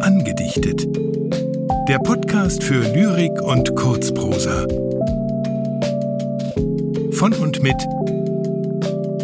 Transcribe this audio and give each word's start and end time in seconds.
Angedichtet. 0.00 0.86
Der 1.88 1.98
Podcast 1.98 2.62
für 2.62 2.80
Lyrik 2.94 3.42
und 3.42 3.74
Kurzprosa. 3.74 4.68
Von 7.10 7.32
und 7.32 7.64
mit 7.64 7.74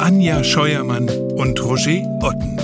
Anja 0.01 0.43
Scheuermann 0.43 1.09
und 1.09 1.65
Roger 1.65 2.03
Otten. 2.23 2.57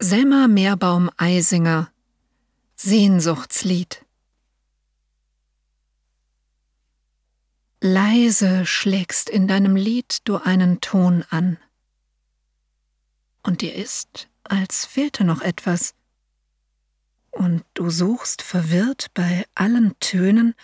Selma 0.00 0.48
Meerbaum 0.48 1.10
Eisinger 1.18 1.90
Sehnsuchtslied 2.80 4.06
Leise 7.80 8.64
schlägst 8.66 9.28
in 9.28 9.48
deinem 9.48 9.74
Lied 9.74 10.18
du 10.22 10.36
einen 10.36 10.80
Ton 10.80 11.24
an. 11.28 11.58
Und 13.42 13.62
dir 13.62 13.74
ist, 13.74 14.28
als 14.44 14.84
fehlte 14.84 15.24
noch 15.24 15.40
etwas. 15.40 15.96
Und 17.32 17.64
du 17.74 17.90
suchst 17.90 18.42
verwirrt 18.42 19.08
bei 19.12 19.44
allen 19.56 19.98
Tönen, 19.98 20.54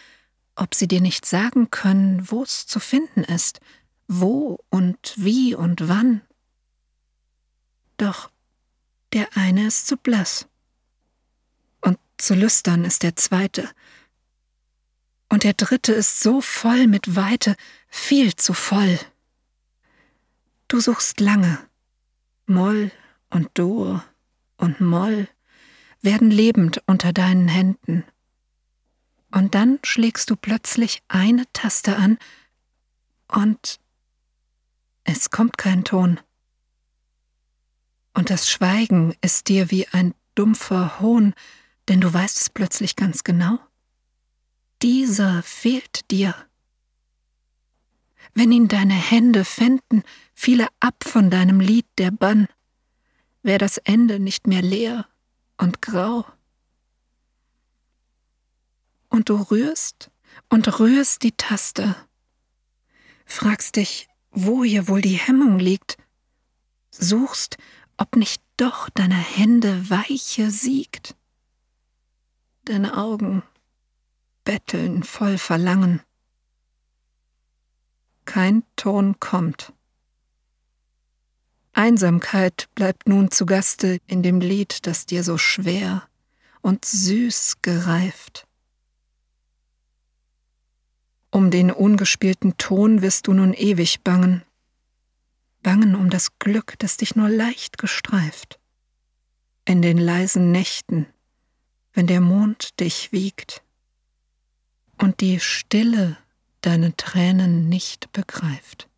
ob 0.55 0.77
sie 0.77 0.87
dir 0.87 1.01
nicht 1.01 1.27
sagen 1.27 1.71
können, 1.71 2.31
wo's 2.31 2.69
zu 2.69 2.79
finden 2.79 3.25
ist, 3.25 3.59
wo 4.07 4.61
und 4.71 5.15
wie 5.17 5.57
und 5.57 5.89
wann. 5.89 6.23
Doch 7.97 8.31
der 9.13 9.37
eine 9.37 9.67
ist 9.67 9.89
zu 9.89 9.97
blass. 9.97 10.47
Zu 12.19 12.35
lüstern 12.35 12.85
ist 12.85 13.03
der 13.03 13.17
zweite. 13.17 13.69
Und 15.29 15.45
der 15.45 15.55
dritte 15.55 15.93
ist 15.93 16.21
so 16.21 16.41
voll 16.41 16.87
mit 16.87 17.17
Weite, 17.17 17.57
viel 17.89 18.37
zu 18.37 18.53
voll. 18.53 18.99
Du 20.69 20.81
suchst 20.81 21.21
lange. 21.21 21.59
Moll 22.47 22.91
und 23.31 23.51
Dur 23.55 24.05
und 24.57 24.81
Moll 24.81 25.29
werden 26.03 26.31
lebend 26.31 26.83
unter 26.87 27.13
deinen 27.13 27.49
Händen. 27.49 28.05
Und 29.31 29.55
dann 29.55 29.79
schlägst 29.83 30.31
du 30.31 30.37
plötzlich 30.37 31.03
eine 31.09 31.45
Taste 31.53 31.97
an 31.97 32.19
und 33.29 33.81
es 35.05 35.31
kommt 35.31 35.59
kein 35.59 35.85
Ton 35.85 36.21
und 38.15 38.31
das 38.31 38.49
Schweigen 38.49 39.15
ist 39.21 39.49
dir 39.49 39.71
wie 39.71 39.89
ein 39.89 40.15
dumpfer 40.35 41.01
Hohn, 41.01 41.35
denn 41.89 42.01
du 42.01 42.13
weißt 42.13 42.41
es 42.41 42.51
plötzlich 42.51 42.97
ganz 42.97 43.25
genau. 43.25 43.59
Dieser 44.83 45.43
fehlt 45.43 46.11
dir. 46.11 46.35
Wenn 48.35 48.53
ihn 48.53 48.69
deine 48.69 48.95
Hände 48.95 49.45
fänden, 49.45 50.03
fiele 50.35 50.69
ab 50.81 51.05
von 51.05 51.31
deinem 51.31 51.61
Lied 51.61 51.87
der 51.99 52.11
Bann, 52.11 52.49
wär 53.43 53.59
das 53.59 53.79
Ende 53.79 54.19
nicht 54.19 54.47
mehr 54.47 54.63
leer 54.63 55.07
und 55.57 55.83
grau. 55.83 56.27
Und 59.09 59.29
du 59.29 59.37
rührst 59.37 60.11
und 60.49 60.81
rührst 60.81 61.23
die 61.23 61.33
Taste, 61.33 61.95
fragst 63.27 63.77
dich, 63.77 64.09
wo 64.31 64.65
hier 64.65 64.89
wohl 64.89 65.01
die 65.01 65.19
Hemmung 65.19 65.59
liegt, 65.59 65.97
suchst 66.91 67.57
ob 67.97 68.17
nicht 68.17 68.43
doch 68.57 68.89
deiner 68.91 69.15
Hände 69.15 69.89
Weiche 69.89 70.51
siegt. 70.51 71.15
Deine 72.67 72.97
Augen 72.97 73.43
betteln 74.45 75.03
voll 75.03 75.37
Verlangen. 75.37 76.01
Kein 78.25 78.63
Ton 78.77 79.21
kommt. 79.21 79.75
Einsamkeit 81.75 82.71
bleibt 82.75 83.07
nun 83.07 83.31
zu 83.31 83.45
Gaste 83.45 84.01
in 84.07 84.23
dem 84.23 84.41
Lied, 84.41 84.87
das 84.87 85.05
dir 85.05 85.23
so 85.23 85.37
schwer 85.37 86.09
und 86.63 86.87
süß 86.87 87.57
gereift. 87.61 88.47
Um 91.31 91.51
den 91.51 91.71
ungespielten 91.71 92.57
Ton 92.57 93.03
wirst 93.03 93.27
du 93.27 93.35
nun 93.35 93.53
ewig 93.53 94.03
bangen, 94.03 94.43
bangen 95.63 95.95
um 95.97 96.09
das 96.09 96.39
Glück, 96.39 96.77
das 96.79 96.97
dich 96.97 97.15
nur 97.15 97.29
leicht 97.29 97.77
gestreift. 97.77 98.59
In 99.67 99.83
den 99.83 99.99
leisen 99.99 100.51
Nächten, 100.51 101.07
wenn 101.95 102.07
der 102.07 102.21
Mond 102.21 102.81
dich 102.81 103.13
wiegt 103.13 103.63
und 105.01 105.21
die 105.21 105.41
Stille 105.41 106.19
deine 106.61 106.97
Tränen 106.97 107.69
nicht 107.69 108.13
begreift. 108.13 108.89